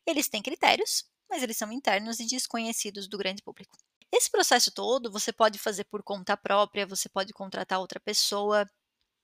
Eles 0.06 0.30
têm 0.30 0.44
critérios, 0.44 1.06
mas 1.30 1.44
eles 1.44 1.58
são 1.58 1.72
internos 1.72 2.20
e 2.20 2.28
desconhecidos 2.28 3.08
do 3.08 3.18
grande 3.18 3.42
público. 3.42 3.76
Esse 4.12 4.30
processo 4.30 4.72
todo 4.72 5.12
você 5.12 5.34
pode 5.34 5.58
fazer 5.60 5.86
por 5.86 6.04
conta 6.04 6.38
própria, 6.38 6.86
você 6.86 7.10
pode 7.10 7.34
contratar 7.34 7.80
outra 7.80 8.00
pessoa, 8.00 8.70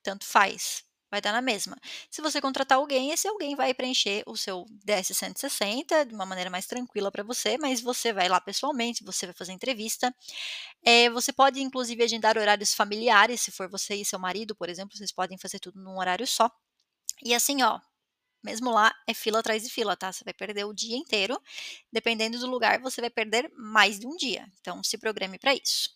tanto 0.03 0.25
faz 0.25 0.83
vai 1.11 1.19
dar 1.21 1.33
na 1.33 1.41
mesma. 1.41 1.77
Se 2.09 2.21
você 2.21 2.39
contratar 2.39 2.77
alguém, 2.77 3.11
esse 3.11 3.27
alguém 3.27 3.55
vai 3.55 3.73
preencher 3.73 4.23
o 4.25 4.37
seu 4.37 4.65
DS 4.85 5.15
160 5.15 6.05
de 6.05 6.15
uma 6.15 6.25
maneira 6.25 6.49
mais 6.49 6.65
tranquila 6.65 7.11
para 7.11 7.21
você, 7.21 7.57
mas 7.57 7.81
você 7.81 8.13
vai 8.13 8.29
lá 8.29 8.39
pessoalmente, 8.39 9.03
você 9.03 9.25
vai 9.25 9.35
fazer 9.35 9.51
entrevista. 9.51 10.15
É, 10.83 11.09
você 11.09 11.33
pode, 11.33 11.61
inclusive, 11.61 12.01
agendar 12.01 12.37
horários 12.37 12.73
familiares, 12.73 13.41
se 13.41 13.51
for 13.51 13.69
você 13.69 13.95
e 13.95 14.05
seu 14.05 14.17
marido, 14.17 14.55
por 14.55 14.69
exemplo, 14.69 14.97
vocês 14.97 15.11
podem 15.11 15.37
fazer 15.37 15.59
tudo 15.59 15.79
num 15.79 15.99
horário 15.99 16.25
só. 16.25 16.49
E 17.23 17.35
assim, 17.35 17.61
ó, 17.61 17.79
mesmo 18.43 18.71
lá 18.71 18.93
é 19.05 19.13
fila 19.13 19.39
atrás 19.39 19.63
de 19.63 19.69
fila, 19.69 19.95
tá? 19.95 20.11
Você 20.11 20.23
vai 20.23 20.33
perder 20.33 20.63
o 20.65 20.73
dia 20.73 20.95
inteiro. 20.95 21.39
Dependendo 21.91 22.39
do 22.39 22.47
lugar, 22.47 22.79
você 22.79 23.01
vai 23.01 23.09
perder 23.09 23.51
mais 23.55 23.99
de 23.99 24.07
um 24.07 24.15
dia. 24.15 24.47
Então, 24.61 24.81
se 24.83 24.97
programe 24.97 25.37
para 25.37 25.53
isso. 25.53 25.89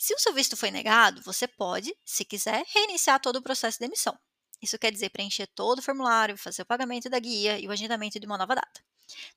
Se 0.00 0.14
o 0.14 0.18
seu 0.18 0.32
visto 0.32 0.56
foi 0.56 0.70
negado, 0.70 1.20
você 1.20 1.46
pode, 1.46 1.94
se 2.06 2.24
quiser, 2.24 2.64
reiniciar 2.72 3.20
todo 3.20 3.36
o 3.36 3.42
processo 3.42 3.78
de 3.78 3.84
emissão. 3.84 4.18
Isso 4.62 4.78
quer 4.78 4.90
dizer 4.90 5.10
preencher 5.10 5.46
todo 5.48 5.80
o 5.80 5.82
formulário, 5.82 6.38
fazer 6.38 6.62
o 6.62 6.66
pagamento 6.66 7.10
da 7.10 7.18
guia 7.18 7.58
e 7.58 7.68
o 7.68 7.70
agendamento 7.70 8.18
de 8.18 8.24
uma 8.24 8.38
nova 8.38 8.54
data. 8.54 8.82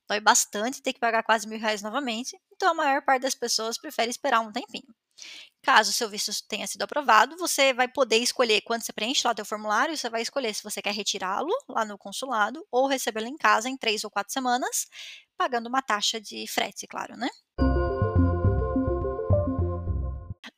Dói 0.08 0.22
bastante 0.22 0.82
ter 0.82 0.94
que 0.94 1.02
pagar 1.02 1.22
quase 1.22 1.46
mil 1.50 1.60
reais 1.60 1.82
novamente, 1.82 2.40
então 2.54 2.72
a 2.72 2.74
maior 2.74 3.02
parte 3.02 3.24
das 3.24 3.36
pessoas 3.36 3.78
prefere 3.78 4.10
esperar 4.10 4.40
um 4.40 4.54
tempinho. 4.54 4.88
Caso 5.62 5.92
seu 5.92 6.08
visto 6.08 6.32
tenha 6.48 6.66
sido 6.66 6.84
aprovado, 6.84 7.36
você 7.36 7.74
vai 7.74 7.90
poder 7.90 8.20
escolher 8.20 8.62
quando 8.62 8.84
você 8.84 8.94
preenche 8.94 9.28
lá 9.28 9.36
o 9.38 9.46
formulário, 9.46 9.98
você 9.98 10.10
vai 10.10 10.22
escolher 10.22 10.56
se 10.56 10.64
você 10.64 10.82
quer 10.82 10.94
retirá-lo 10.94 11.52
lá 11.68 11.84
no 11.84 11.98
consulado 11.98 12.66
ou 12.72 12.88
recebê-lo 12.88 13.28
em 13.28 13.36
casa 13.36 13.68
em 13.68 13.76
três 13.76 14.06
ou 14.06 14.10
quatro 14.10 14.32
semanas, 14.32 14.88
pagando 15.38 15.68
uma 15.68 15.82
taxa 15.82 16.22
de 16.22 16.48
frete, 16.48 16.88
claro, 16.88 17.18
né? 17.18 17.28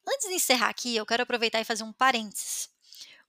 Antes 0.07 0.27
de 0.27 0.35
encerrar 0.35 0.69
aqui, 0.69 0.95
eu 0.95 1.05
quero 1.05 1.23
aproveitar 1.23 1.59
e 1.61 1.65
fazer 1.65 1.83
um 1.83 1.93
parênteses. 1.93 2.69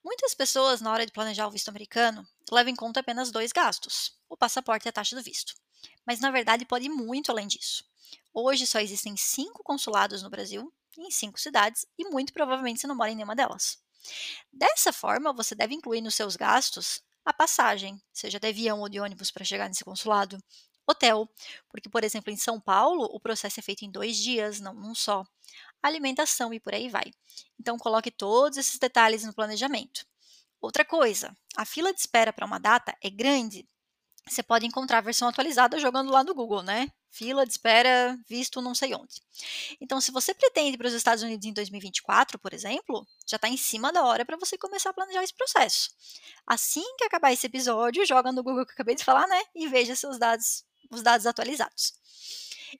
Muitas 0.04 0.34
pessoas, 0.34 0.80
na 0.80 0.92
hora 0.92 1.04
de 1.04 1.12
planejar 1.12 1.46
o 1.46 1.50
visto 1.50 1.68
americano, 1.68 2.26
levam 2.50 2.72
em 2.72 2.76
conta 2.76 3.00
apenas 3.00 3.30
dois 3.30 3.52
gastos: 3.52 4.16
o 4.28 4.36
passaporte 4.36 4.86
e 4.86 4.88
a 4.88 4.92
taxa 4.92 5.16
do 5.16 5.22
visto. 5.22 5.54
Mas 6.06 6.20
na 6.20 6.30
verdade 6.30 6.64
pode 6.64 6.86
ir 6.86 6.90
muito 6.90 7.30
além 7.30 7.46
disso. 7.46 7.84
Hoje 8.32 8.66
só 8.66 8.78
existem 8.80 9.16
cinco 9.16 9.62
consulados 9.62 10.22
no 10.22 10.30
Brasil, 10.30 10.72
em 10.96 11.10
cinco 11.10 11.38
cidades, 11.40 11.86
e 11.98 12.08
muito 12.08 12.32
provavelmente 12.32 12.80
você 12.80 12.86
não 12.86 12.94
mora 12.94 13.10
em 13.10 13.16
nenhuma 13.16 13.36
delas. 13.36 13.78
Dessa 14.52 14.92
forma, 14.92 15.32
você 15.32 15.54
deve 15.54 15.74
incluir 15.74 16.00
nos 16.00 16.14
seus 16.14 16.36
gastos 16.36 17.02
a 17.24 17.32
passagem, 17.32 18.00
seja 18.12 18.38
de 18.38 18.46
avião 18.46 18.80
ou 18.80 18.88
de 18.88 19.00
ônibus 19.00 19.30
para 19.30 19.44
chegar 19.44 19.68
nesse 19.68 19.84
consulado, 19.84 20.38
hotel, 20.86 21.28
porque, 21.68 21.88
por 21.88 22.04
exemplo, 22.04 22.32
em 22.32 22.36
São 22.36 22.60
Paulo, 22.60 23.04
o 23.12 23.18
processo 23.18 23.58
é 23.58 23.62
feito 23.62 23.84
em 23.84 23.90
dois 23.90 24.16
dias, 24.16 24.60
não 24.60 24.94
só 24.94 25.26
alimentação 25.86 26.52
e 26.52 26.60
por 26.60 26.74
aí 26.74 26.88
vai. 26.88 27.12
Então, 27.58 27.78
coloque 27.78 28.10
todos 28.10 28.58
esses 28.58 28.78
detalhes 28.78 29.24
no 29.24 29.34
planejamento. 29.34 30.06
Outra 30.60 30.84
coisa, 30.84 31.36
a 31.56 31.64
fila 31.64 31.92
de 31.92 32.00
espera 32.00 32.32
para 32.32 32.46
uma 32.46 32.58
data 32.58 32.96
é 33.02 33.10
grande. 33.10 33.68
Você 34.28 34.42
pode 34.42 34.66
encontrar 34.66 34.98
a 34.98 35.02
versão 35.02 35.28
atualizada 35.28 35.78
jogando 35.78 36.10
lá 36.10 36.24
no 36.24 36.34
Google, 36.34 36.62
né? 36.62 36.90
Fila 37.10 37.46
de 37.46 37.52
espera 37.52 38.18
visto 38.28 38.60
não 38.60 38.74
sei 38.74 38.92
onde. 38.94 39.22
Então, 39.80 40.00
se 40.00 40.10
você 40.10 40.34
pretende 40.34 40.76
para 40.76 40.88
os 40.88 40.92
Estados 40.92 41.22
Unidos 41.22 41.46
em 41.46 41.52
2024, 41.52 42.38
por 42.38 42.52
exemplo, 42.52 43.06
já 43.26 43.36
está 43.36 43.48
em 43.48 43.56
cima 43.56 43.92
da 43.92 44.04
hora 44.04 44.24
para 44.24 44.36
você 44.36 44.58
começar 44.58 44.90
a 44.90 44.92
planejar 44.92 45.22
esse 45.22 45.32
processo. 45.32 45.90
Assim 46.44 46.84
que 46.98 47.04
acabar 47.04 47.32
esse 47.32 47.46
episódio, 47.46 48.04
joga 48.04 48.32
no 48.32 48.42
Google 48.42 48.66
que 48.66 48.72
eu 48.72 48.74
acabei 48.74 48.96
de 48.96 49.04
falar, 49.04 49.28
né? 49.28 49.40
E 49.54 49.68
veja 49.68 49.94
seus 49.94 50.18
dados, 50.18 50.64
os 50.90 51.02
dados 51.02 51.24
atualizados. 51.24 51.94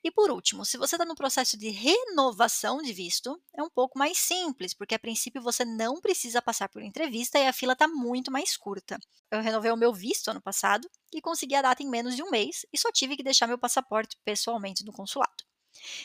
E 0.02 0.11
por 0.11 0.31
último, 0.31 0.64
se 0.64 0.76
você 0.76 0.97
está 0.97 1.05
no 1.05 1.14
processo 1.14 1.57
de 1.57 1.71
renovação 1.71 2.83
de 2.83 2.93
visto, 2.93 3.40
é 3.57 3.62
um 3.62 3.71
pouco 3.71 3.99
mais 3.99 4.19
simples, 4.19 4.75
porque 4.75 4.95
a 4.95 4.99
princípio 4.99 5.43
você 5.43 5.64
não 5.64 6.00
precisa 6.00 6.43
passar 6.43 6.69
por 6.69 6.83
entrevista 6.83 7.38
e 7.38 7.47
a 7.47 7.52
fila 7.52 7.75
está 7.75 7.87
muito 7.87 8.31
mais 8.31 8.57
curta. 8.57 8.99
Eu 9.31 9.40
renovei 9.40 9.71
o 9.71 9.76
meu 9.76 9.93
visto 9.93 10.28
ano 10.28 10.40
passado 10.40 10.88
e 11.12 11.21
consegui 11.21 11.55
a 11.55 11.62
data 11.62 11.83
em 11.83 11.88
menos 11.88 12.16
de 12.16 12.23
um 12.23 12.31
mês 12.31 12.64
e 12.73 12.78
só 12.78 12.90
tive 12.90 13.16
que 13.16 13.23
deixar 13.23 13.47
meu 13.47 13.59
passaporte 13.59 14.16
pessoalmente 14.25 14.85
no 14.85 14.93
consulado. 14.93 15.36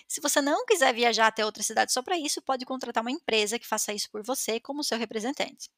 Se 0.07 0.21
você 0.21 0.41
não 0.41 0.65
quiser 0.65 0.93
viajar 0.93 1.27
até 1.27 1.45
outra 1.45 1.63
cidade 1.63 1.91
só 1.93 2.01
para 2.01 2.17
isso, 2.17 2.41
pode 2.41 2.65
contratar 2.65 3.01
uma 3.03 3.11
empresa 3.11 3.59
que 3.59 3.67
faça 3.67 3.93
isso 3.93 4.09
por 4.11 4.23
você 4.23 4.59
como 4.59 4.83
seu 4.83 4.97
representante. 4.97 5.69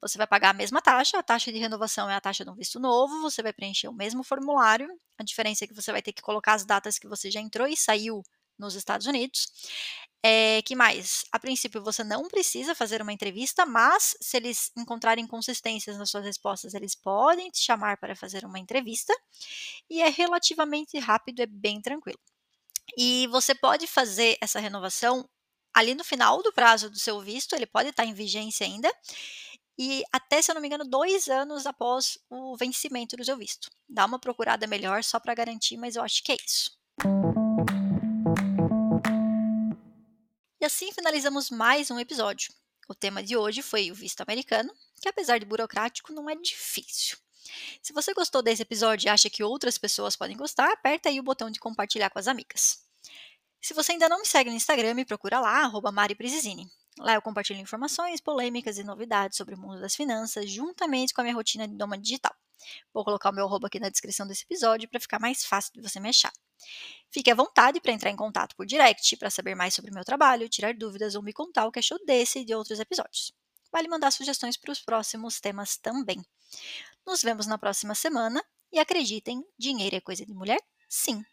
Você 0.00 0.18
vai 0.18 0.26
pagar 0.26 0.50
a 0.50 0.54
mesma 0.54 0.80
taxa, 0.82 1.18
a 1.18 1.22
taxa 1.22 1.52
de 1.52 1.58
renovação 1.58 2.08
é 2.10 2.14
a 2.14 2.20
taxa 2.20 2.44
de 2.44 2.50
um 2.50 2.54
visto 2.54 2.80
novo, 2.80 3.20
você 3.22 3.42
vai 3.42 3.52
preencher 3.52 3.88
o 3.88 3.92
mesmo 3.92 4.22
formulário, 4.22 4.88
a 5.18 5.24
diferença 5.24 5.64
é 5.64 5.68
que 5.68 5.74
você 5.74 5.92
vai 5.92 6.02
ter 6.02 6.12
que 6.12 6.22
colocar 6.22 6.54
as 6.54 6.64
datas 6.64 6.98
que 6.98 7.08
você 7.08 7.30
já 7.30 7.40
entrou 7.40 7.66
e 7.66 7.76
saiu 7.76 8.22
nos 8.58 8.74
Estados 8.74 9.06
Unidos. 9.06 9.48
É, 10.22 10.62
que 10.62 10.74
mais? 10.74 11.24
A 11.30 11.38
princípio, 11.38 11.82
você 11.82 12.02
não 12.02 12.26
precisa 12.26 12.74
fazer 12.74 13.00
uma 13.00 13.12
entrevista, 13.12 13.64
mas 13.64 14.16
se 14.20 14.36
eles 14.36 14.72
encontrarem 14.76 15.26
consistências 15.26 15.96
nas 15.96 16.10
suas 16.10 16.24
respostas, 16.24 16.74
eles 16.74 16.94
podem 16.94 17.50
te 17.50 17.60
chamar 17.60 17.98
para 17.98 18.16
fazer 18.16 18.44
uma 18.44 18.58
entrevista. 18.58 19.14
E 19.90 20.02
é 20.02 20.08
relativamente 20.08 20.98
rápido, 20.98 21.40
é 21.42 21.46
bem 21.46 21.80
tranquilo. 21.80 22.18
E 22.96 23.26
você 23.28 23.54
pode 23.54 23.86
fazer 23.86 24.36
essa 24.40 24.60
renovação 24.60 25.28
ali 25.74 25.94
no 25.94 26.04
final 26.04 26.42
do 26.42 26.52
prazo 26.52 26.90
do 26.90 26.98
seu 26.98 27.20
visto, 27.20 27.54
ele 27.54 27.66
pode 27.66 27.90
estar 27.90 28.04
em 28.04 28.14
vigência 28.14 28.66
ainda, 28.66 28.92
e 29.78 30.02
até, 30.12 30.42
se 30.42 30.50
eu 30.50 30.54
não 30.56 30.60
me 30.60 30.66
engano, 30.66 30.84
dois 30.84 31.28
anos 31.28 31.64
após 31.64 32.18
o 32.28 32.56
vencimento 32.56 33.16
do 33.16 33.24
seu 33.24 33.36
visto. 33.36 33.70
Dá 33.88 34.04
uma 34.04 34.18
procurada 34.18 34.66
melhor 34.66 35.04
só 35.04 35.20
para 35.20 35.34
garantir, 35.34 35.76
mas 35.76 35.94
eu 35.94 36.02
acho 36.02 36.24
que 36.24 36.32
é 36.32 36.36
isso. 36.44 36.76
E 40.60 40.64
assim 40.64 40.90
finalizamos 40.92 41.48
mais 41.48 41.92
um 41.92 42.00
episódio. 42.00 42.52
O 42.88 42.94
tema 42.94 43.22
de 43.22 43.36
hoje 43.36 43.62
foi 43.62 43.92
o 43.92 43.94
visto 43.94 44.20
americano, 44.20 44.74
que 45.00 45.08
apesar 45.08 45.38
de 45.38 45.46
burocrático, 45.46 46.12
não 46.12 46.28
é 46.28 46.34
difícil. 46.34 47.16
Se 47.82 47.92
você 47.92 48.12
gostou 48.14 48.42
desse 48.42 48.62
episódio 48.62 49.06
e 49.06 49.08
acha 49.08 49.30
que 49.30 49.42
outras 49.42 49.78
pessoas 49.78 50.16
podem 50.16 50.36
gostar, 50.36 50.70
aperta 50.72 51.08
aí 51.08 51.18
o 51.18 51.22
botão 51.22 51.50
de 51.50 51.58
compartilhar 51.58 52.10
com 52.10 52.18
as 52.18 52.28
amigas. 52.28 52.84
Se 53.60 53.74
você 53.74 53.92
ainda 53.92 54.08
não 54.08 54.20
me 54.20 54.26
segue 54.26 54.50
no 54.50 54.56
Instagram, 54.56 54.94
me 54.94 55.04
procura 55.04 55.40
lá, 55.40 55.64
arroba 55.64 55.92
Lá 57.00 57.14
eu 57.14 57.22
compartilho 57.22 57.60
informações, 57.60 58.20
polêmicas 58.20 58.78
e 58.78 58.84
novidades 58.84 59.36
sobre 59.36 59.54
o 59.54 59.58
mundo 59.58 59.80
das 59.80 59.94
finanças, 59.94 60.50
juntamente 60.50 61.14
com 61.14 61.20
a 61.20 61.24
minha 61.24 61.34
rotina 61.34 61.66
de 61.66 61.76
doma 61.76 61.96
digital. 61.96 62.34
Vou 62.92 63.04
colocar 63.04 63.30
o 63.30 63.32
meu 63.32 63.46
arroba 63.46 63.68
aqui 63.68 63.78
na 63.78 63.88
descrição 63.88 64.26
desse 64.26 64.44
episódio 64.44 64.88
para 64.88 64.98
ficar 64.98 65.20
mais 65.20 65.44
fácil 65.44 65.72
de 65.74 65.80
você 65.80 66.00
me 66.00 66.08
achar. 66.08 66.32
Fique 67.10 67.30
à 67.30 67.34
vontade 67.34 67.80
para 67.80 67.92
entrar 67.92 68.10
em 68.10 68.16
contato 68.16 68.56
por 68.56 68.66
direct 68.66 69.16
para 69.16 69.30
saber 69.30 69.54
mais 69.54 69.74
sobre 69.74 69.90
o 69.90 69.94
meu 69.94 70.04
trabalho, 70.04 70.48
tirar 70.48 70.74
dúvidas 70.74 71.14
ou 71.14 71.22
me 71.22 71.32
contar 71.32 71.66
o 71.66 71.72
que 71.72 71.78
achou 71.78 71.98
desse 72.04 72.40
e 72.40 72.44
de 72.44 72.54
outros 72.54 72.80
episódios. 72.80 73.32
Vale 73.70 73.88
mandar 73.88 74.10
sugestões 74.10 74.56
para 74.56 74.72
os 74.72 74.80
próximos 74.80 75.40
temas 75.40 75.76
também. 75.76 76.24
Nos 77.08 77.22
vemos 77.22 77.46
na 77.46 77.56
próxima 77.56 77.94
semana 77.94 78.44
e 78.70 78.78
acreditem, 78.78 79.42
dinheiro 79.58 79.96
é 79.96 80.00
coisa 80.00 80.26
de 80.26 80.34
mulher? 80.34 80.60
Sim. 80.90 81.24